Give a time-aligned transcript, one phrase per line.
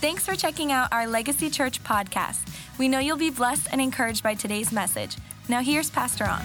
[0.00, 2.48] Thanks for checking out our Legacy Church podcast.
[2.78, 5.18] We know you'll be blessed and encouraged by today's message.
[5.46, 6.40] Now, here's Pastor On.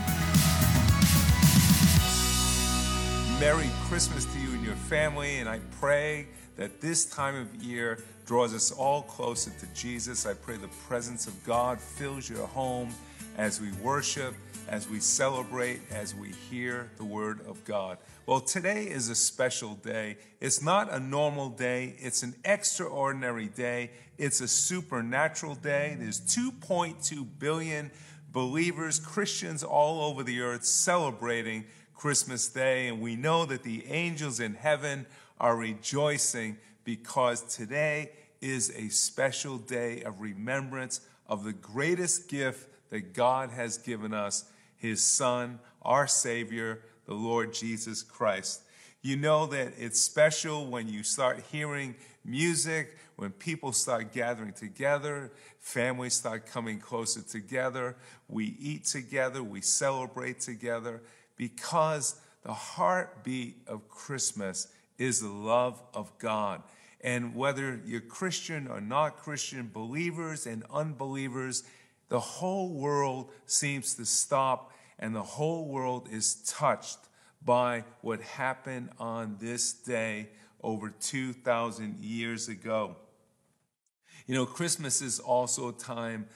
[3.39, 8.03] Merry Christmas to you and your family, and I pray that this time of year
[8.25, 10.25] draws us all closer to Jesus.
[10.25, 12.93] I pray the presence of God fills your home
[13.37, 14.35] as we worship,
[14.67, 17.97] as we celebrate, as we hear the word of God.
[18.25, 20.17] Well, today is a special day.
[20.39, 23.91] It's not a normal day, it's an extraordinary day.
[24.17, 25.97] It's a supernatural day.
[25.99, 27.91] There's 2.2 billion
[28.31, 34.39] believers, Christians all over the earth celebrating Christmas Day, and we know that the angels
[34.39, 35.05] in heaven
[35.39, 38.11] are rejoicing because today
[38.41, 44.45] is a special day of remembrance of the greatest gift that God has given us,
[44.77, 48.61] His Son, our Savior, the Lord Jesus Christ.
[49.01, 55.31] You know that it's special when you start hearing music, when people start gathering together,
[55.59, 57.95] families start coming closer together,
[58.27, 61.01] we eat together, we celebrate together,
[61.37, 66.61] because the heartbeat of Christmas is the love of God.
[67.01, 71.63] And whether you're Christian or not Christian, believers and unbelievers,
[72.09, 76.99] the whole world seems to stop and the whole world is touched
[77.43, 80.29] by what happened on this day
[80.61, 82.95] over 2,000 years ago.
[84.25, 86.27] You know, Christmas is also a time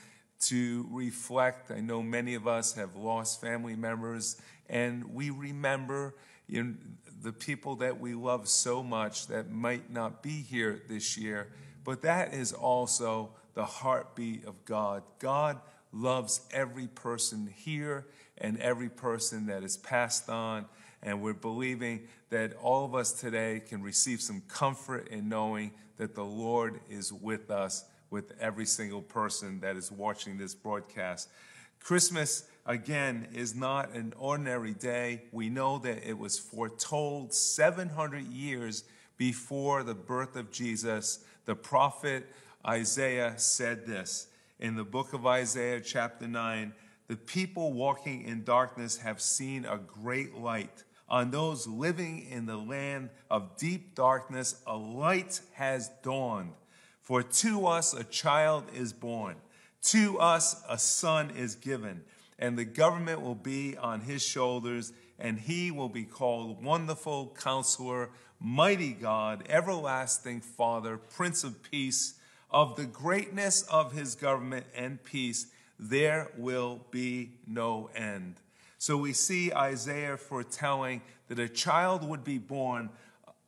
[0.42, 1.72] to reflect.
[1.72, 4.39] I know many of us have lost family members,
[4.70, 6.16] and we remember
[6.48, 6.73] you know,
[7.22, 11.52] the people that we love so much that might not be here this year.
[11.83, 15.03] But that is also the heartbeat of God.
[15.19, 15.59] God
[15.92, 18.05] loves every person here
[18.38, 20.66] and every person that is passed on.
[21.02, 26.16] And we're believing that all of us today can receive some comfort in knowing that
[26.16, 31.30] the Lord is with us, with every single person that is watching this broadcast.
[31.80, 35.23] Christmas, again, is not an ordinary day.
[35.32, 38.83] We know that it was foretold 700 years
[39.17, 41.20] before the birth of Jesus.
[41.45, 42.26] The prophet
[42.65, 44.27] Isaiah said this
[44.59, 46.73] in the book of Isaiah, chapter 9
[47.08, 50.83] The people walking in darkness have seen a great light.
[51.08, 56.52] On those living in the land of deep darkness, a light has dawned.
[57.02, 59.37] For to us a child is born,
[59.83, 62.03] to us a son is given,
[62.37, 68.11] and the government will be on his shoulders, and he will be called Wonderful Counselor,
[68.39, 72.19] Mighty God, Everlasting Father, Prince of Peace.
[72.52, 78.36] Of the greatness of his government and peace, there will be no end.
[78.77, 82.89] So we see Isaiah foretelling that a child would be born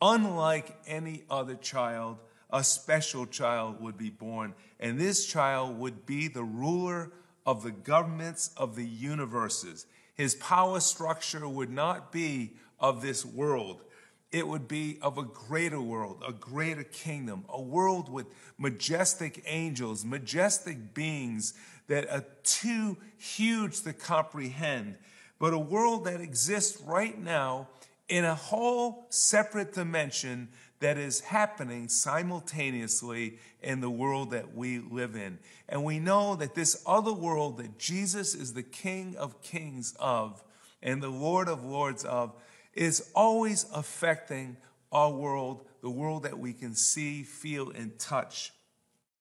[0.01, 2.17] unlike any other child.
[2.51, 7.11] A special child would be born, and this child would be the ruler
[7.45, 9.85] of the governments of the universes.
[10.15, 13.83] His power structure would not be of this world.
[14.31, 18.27] It would be of a greater world, a greater kingdom, a world with
[18.57, 21.53] majestic angels, majestic beings
[21.87, 24.95] that are too huge to comprehend
[25.41, 27.67] but a world that exists right now
[28.07, 30.49] in a whole separate dimension
[30.81, 35.39] that is happening simultaneously in the world that we live in.
[35.67, 40.43] And we know that this other world that Jesus is the King of Kings of
[40.83, 42.35] and the Lord of Lords of
[42.73, 44.57] is always affecting
[44.91, 48.51] our world, the world that we can see, feel, and touch.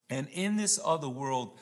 [0.09, 1.59] And in this other world,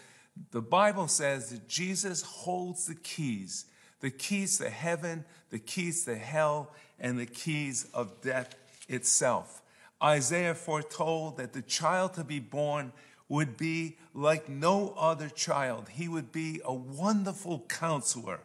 [0.50, 3.66] the Bible says that Jesus holds the keys
[4.00, 8.54] the keys to heaven, the keys to hell, and the keys of death
[8.88, 9.62] itself.
[10.02, 12.92] Isaiah foretold that the child to be born
[13.28, 15.88] would be like no other child.
[15.90, 18.40] He would be a wonderful counselor.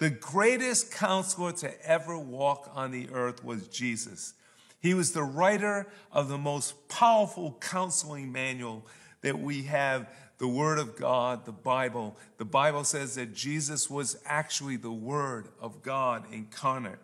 [0.00, 4.32] The greatest counselor to ever walk on the earth was Jesus.
[4.80, 8.86] He was the writer of the most powerful counseling manual
[9.20, 10.08] that we have
[10.38, 12.16] the Word of God, the Bible.
[12.38, 16.98] The Bible says that Jesus was actually the Word of God incarnate.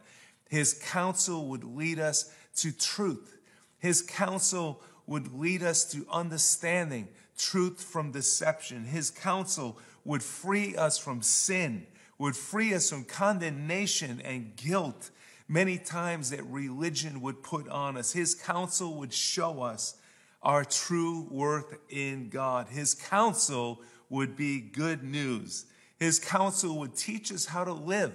[0.49, 3.37] His counsel would lead us to truth.
[3.79, 8.85] His counsel would lead us to understanding truth from deception.
[8.85, 9.76] His counsel
[10.06, 11.87] would free us from sin,
[12.19, 15.11] would free us from condemnation and guilt.
[15.49, 18.13] Many times that religion would put on us.
[18.13, 19.97] His counsel would show us
[20.43, 22.69] our true worth in God.
[22.69, 23.81] His counsel
[24.11, 25.67] would be good news.
[25.99, 28.13] His counsel would teach us how to live.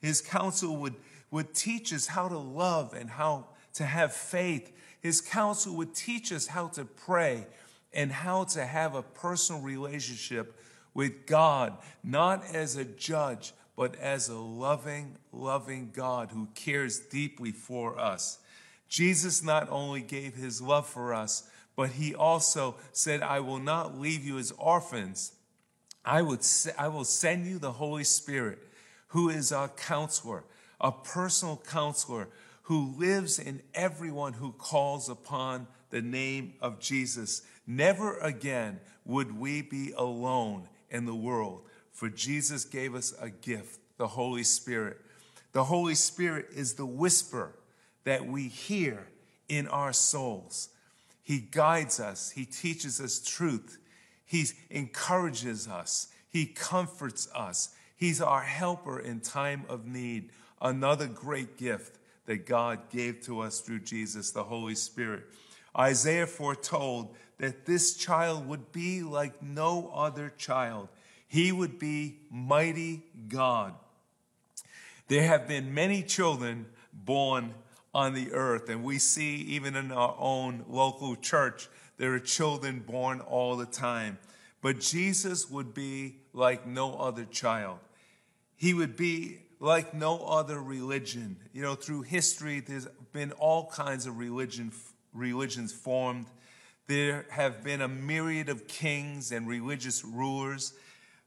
[0.00, 0.94] His counsel would,
[1.30, 4.72] would teach us how to love and how to have faith.
[5.00, 7.46] His counsel would teach us how to pray.
[7.94, 10.60] and how to have a personal relationship
[10.94, 17.50] with God, not as a judge, but as a loving, loving God who cares deeply
[17.50, 18.38] for us.
[18.88, 23.98] Jesus not only gave his love for us, but he also said, I will not
[23.98, 25.32] leave you as orphans.
[26.04, 26.46] I, would,
[26.78, 28.60] I will send you the Holy Spirit,
[29.08, 30.44] who is our counselor,
[30.80, 32.28] a personal counselor
[32.62, 37.42] who lives in everyone who calls upon the name of Jesus.
[37.66, 41.62] Never again would we be alone in the world,
[41.92, 44.98] for Jesus gave us a gift, the Holy Spirit.
[45.52, 47.56] The Holy Spirit is the whisper
[48.04, 49.08] that we hear
[49.48, 50.70] in our souls.
[51.22, 53.78] He guides us, He teaches us truth,
[54.24, 57.74] He encourages us, He comforts us.
[57.96, 60.30] He's our helper in time of need.
[60.60, 65.24] Another great gift that God gave to us through Jesus, the Holy Spirit.
[65.76, 70.88] Isaiah foretold that this child would be like no other child.
[71.26, 73.74] He would be mighty God.
[75.08, 77.54] There have been many children born
[77.92, 82.80] on the earth, and we see even in our own local church, there are children
[82.80, 84.18] born all the time.
[84.62, 87.78] But Jesus would be like no other child.
[88.56, 91.36] He would be like no other religion.
[91.52, 94.72] You know, through history, there's been all kinds of religion,
[95.14, 96.26] religions formed.
[96.86, 100.74] There have been a myriad of kings and religious rulers,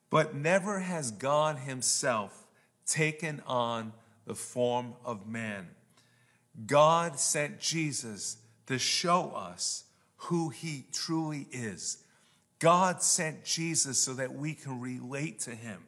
[0.09, 2.45] but never has God Himself
[2.85, 3.93] taken on
[4.25, 5.69] the form of man.
[6.65, 8.37] God sent Jesus
[8.67, 9.85] to show us
[10.17, 12.03] who He truly is.
[12.59, 15.83] God sent Jesus so that we can relate to Him.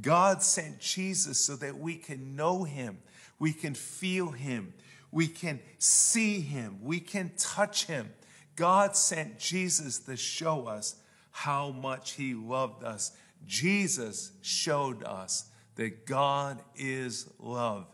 [0.00, 2.98] God sent Jesus so that we can know Him,
[3.38, 4.74] we can feel Him,
[5.10, 8.10] we can see Him, we can touch Him.
[8.56, 10.96] God sent Jesus to show us
[11.30, 13.12] how much He loved us.
[13.46, 17.86] Jesus showed us that God is love.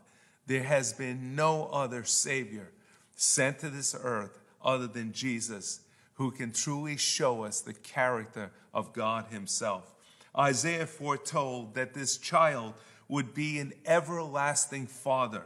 [0.46, 2.70] There has been no other Savior
[3.14, 5.80] sent to this earth other than Jesus
[6.14, 9.94] who can truly show us the character of God Himself.
[10.36, 12.74] Isaiah foretold that this child
[13.08, 15.44] would be an everlasting father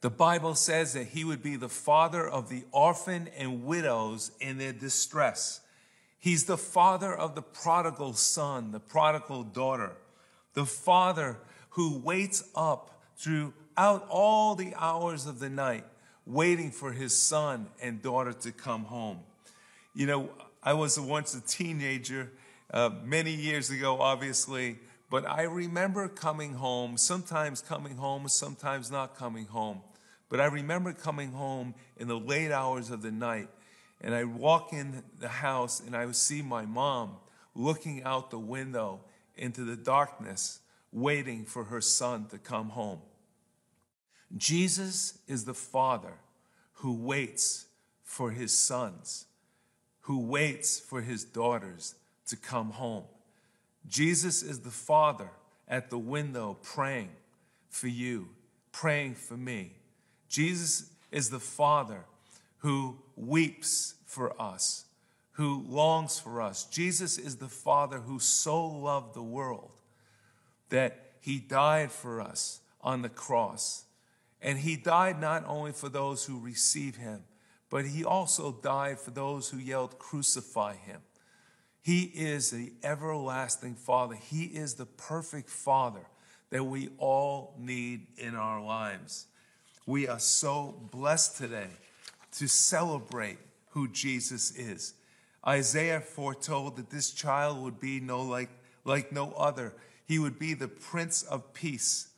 [0.00, 4.56] the Bible says that he would be the father of the orphan and widows in
[4.56, 5.60] their distress.
[6.18, 9.92] He's the father of the prodigal son, the prodigal daughter,
[10.54, 11.38] the father
[11.70, 15.84] who waits up throughout all the hours of the night,
[16.26, 19.20] waiting for his son and daughter to come home.
[19.94, 20.30] You know,
[20.62, 22.30] I was once a teenager,
[22.72, 24.78] uh, many years ago, obviously,
[25.10, 29.82] but I remember coming home, sometimes coming home, sometimes not coming home.
[30.28, 33.48] But I remember coming home in the late hours of the night,
[34.00, 37.16] and I'd walk in the house and I would see my mom
[37.56, 39.00] looking out the window
[39.36, 40.60] into the darkness,
[40.92, 43.00] waiting for her son to come home.
[44.36, 46.14] Jesus is the Father
[46.74, 47.66] who waits
[48.04, 49.26] for his sons,
[50.02, 51.96] who waits for his daughters
[52.26, 53.04] to come home.
[53.88, 55.30] Jesus is the Father
[55.68, 57.10] at the window praying
[57.68, 58.28] for you,
[58.72, 59.72] praying for me.
[60.28, 62.04] Jesus is the Father
[62.58, 64.84] who weeps for us,
[65.32, 66.64] who longs for us.
[66.64, 69.70] Jesus is the Father who so loved the world
[70.68, 73.84] that he died for us on the cross.
[74.42, 77.24] And he died not only for those who receive him,
[77.68, 81.00] but he also died for those who yelled, Crucify him.
[81.82, 84.14] He is the everlasting Father.
[84.14, 86.06] He is the perfect Father
[86.50, 89.26] that we all need in our lives.
[89.86, 91.70] We are so blessed today
[92.32, 93.38] to celebrate
[93.70, 94.94] who Jesus is.
[95.46, 98.50] Isaiah foretold that this child would be no like,
[98.84, 99.72] like no other.
[100.06, 102.08] He would be the Prince of Peace.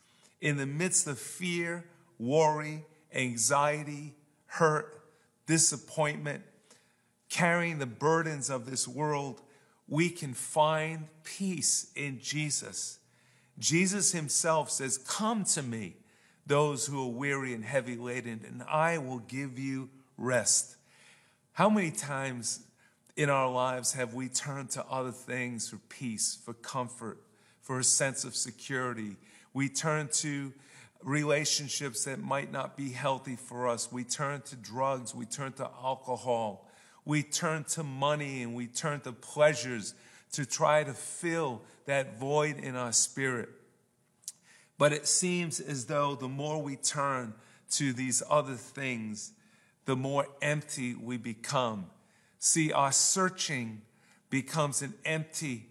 [0.41, 1.85] In the midst of fear,
[2.19, 4.15] worry, anxiety,
[4.47, 5.01] hurt,
[5.45, 6.43] disappointment,
[7.29, 9.41] carrying the burdens of this world,
[9.93, 12.97] we can find peace in Jesus.
[13.59, 15.97] Jesus himself says, Come to me
[16.47, 20.77] those who are weary and heavy laden, and I will give you rest.
[21.51, 22.61] How many times
[23.15, 27.19] in our lives have we turned to other things for peace, for comfort,
[27.61, 29.17] for a sense of security?
[29.53, 30.53] We turn to
[31.03, 33.91] relationships that might not be healthy for us.
[33.91, 36.67] We turn to drugs, we turn to alcohol,
[37.05, 39.93] we turn to money, and we turn to pleasures
[40.33, 43.49] to try to fill that void in our spirit.
[44.77, 47.33] But it seems as though the more we turn
[47.71, 49.31] to these other things,
[49.85, 51.87] the more empty we become.
[52.39, 53.81] See, our searching
[54.29, 55.67] becomes an empty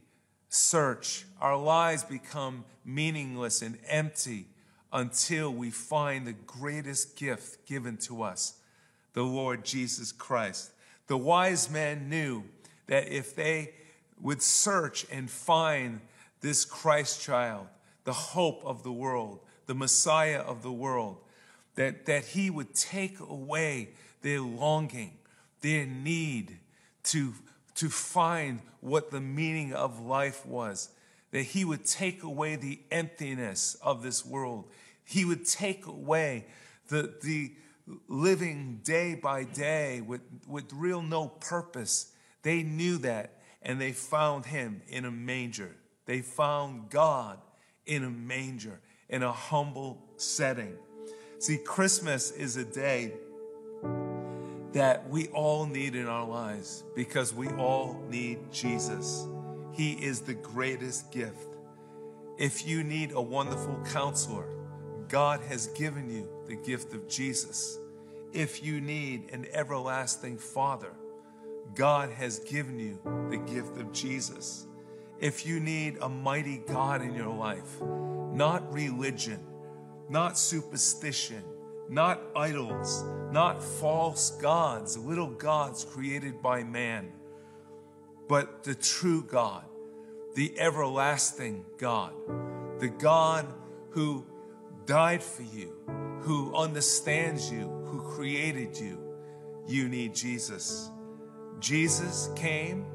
[0.48, 1.24] search.
[1.40, 4.46] Our lives become meaningless and empty
[4.92, 8.54] until we find the greatest gift given to us,
[9.14, 10.70] the Lord Jesus Christ.
[11.06, 12.44] The wise men knew
[12.86, 13.72] that if they
[14.20, 16.00] would search and find
[16.40, 17.66] this Christ child,
[18.04, 21.18] the hope of the world, the Messiah of the world,
[21.74, 23.90] that, that he would take away
[24.22, 25.12] their longing,
[25.60, 26.58] their need
[27.04, 27.32] to,
[27.76, 30.90] to find what the meaning of life was,
[31.30, 34.66] that he would take away the emptiness of this world.
[35.04, 36.46] He would take away
[36.88, 37.52] the, the
[38.08, 42.12] living day by day with, with real no purpose.
[42.42, 45.76] They knew that and they found him in a manger.
[46.06, 47.38] They found God
[47.86, 50.74] in a manger, in a humble setting.
[51.38, 53.12] See, Christmas is a day
[54.72, 59.26] that we all need in our lives because we all need Jesus.
[59.72, 61.56] He is the greatest gift.
[62.38, 64.46] If you need a wonderful counselor,
[65.12, 67.78] God has given you the gift of Jesus.
[68.32, 70.94] If you need an everlasting Father,
[71.74, 74.66] God has given you the gift of Jesus.
[75.20, 77.82] If you need a mighty God in your life,
[78.32, 79.40] not religion,
[80.08, 81.44] not superstition,
[81.90, 87.12] not idols, not false gods, little gods created by man,
[88.28, 89.66] but the true God,
[90.36, 92.14] the everlasting God,
[92.78, 93.46] the God
[93.90, 94.24] who
[94.86, 95.72] died for you,
[96.20, 98.98] who understands you, who created you.
[99.66, 100.90] You need Jesus.
[101.60, 102.86] Jesus came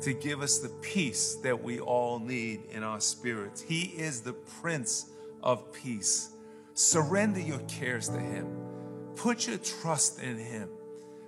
[0.00, 3.62] to give us the peace that we all need in our spirits.
[3.62, 5.10] He is the Prince
[5.42, 6.30] of Peace.
[6.74, 8.48] Surrender your cares to Him,
[9.14, 10.68] put your trust in Him.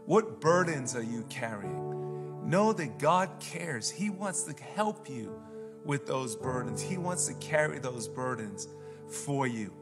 [0.04, 2.48] What burdens are you carrying?
[2.48, 3.90] Know that God cares.
[3.90, 5.40] He wants to help you
[5.84, 8.68] with those burdens, He wants to carry those burdens
[9.06, 9.72] for you.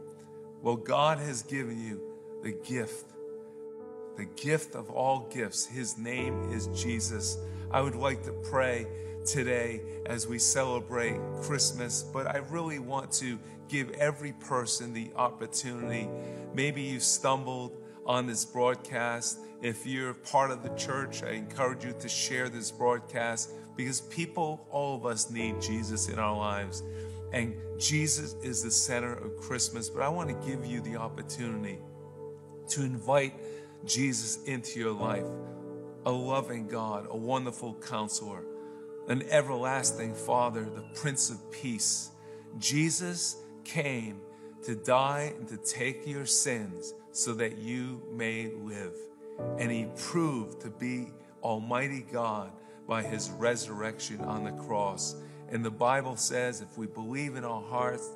[0.62, 2.00] Well, God has given you
[2.42, 3.12] the gift,
[4.16, 5.66] the gift of all gifts.
[5.66, 7.38] His name is Jesus.
[7.70, 8.86] I would like to pray
[9.24, 16.08] today as we celebrate Christmas, but I really want to give every person the opportunity.
[16.54, 19.40] Maybe you stumbled on this broadcast.
[19.62, 24.66] If you're part of the church, I encourage you to share this broadcast because people,
[24.70, 26.82] all of us, need Jesus in our lives.
[27.36, 29.90] And Jesus is the center of Christmas.
[29.90, 31.78] But I want to give you the opportunity
[32.68, 33.34] to invite
[33.84, 35.26] Jesus into your life
[36.06, 38.42] a loving God, a wonderful counselor,
[39.08, 42.10] an everlasting Father, the Prince of Peace.
[42.58, 44.18] Jesus came
[44.62, 48.94] to die and to take your sins so that you may live.
[49.58, 51.08] And he proved to be
[51.42, 52.50] Almighty God
[52.88, 55.16] by his resurrection on the cross.
[55.50, 58.10] And the Bible says if we believe in our hearts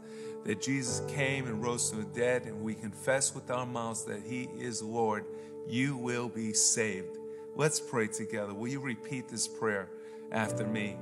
[0.44, 4.22] that Jesus came and rose from the dead, and we confess with our mouths that
[4.22, 5.25] he is Lord,
[5.68, 7.18] you will be saved.
[7.54, 8.54] Let's pray together.
[8.54, 9.88] Will you repeat this prayer
[10.32, 10.96] after me?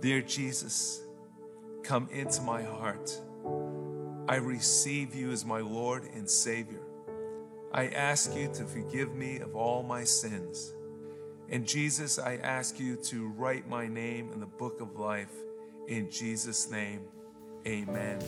[0.00, 1.02] Dear Jesus,
[1.82, 3.18] come into my heart.
[4.28, 6.82] I receive you as my Lord and Savior.
[7.72, 10.72] I ask you to forgive me of all my sins.
[11.52, 15.34] And Jesus, I ask you to write my name in the book of life.
[15.86, 17.02] In Jesus' name,
[17.66, 18.18] amen,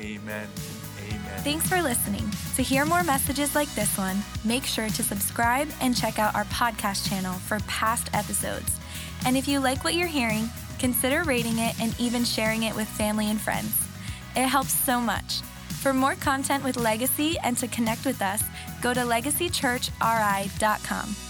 [0.00, 0.48] amen,
[1.06, 1.42] amen.
[1.42, 2.26] Thanks for listening.
[2.56, 6.44] To hear more messages like this one, make sure to subscribe and check out our
[6.44, 8.80] podcast channel for past episodes.
[9.26, 12.88] And if you like what you're hearing, consider rating it and even sharing it with
[12.88, 13.76] family and friends.
[14.34, 15.42] It helps so much.
[15.82, 18.42] For more content with Legacy and to connect with us,
[18.80, 21.29] go to legacychurchri.com.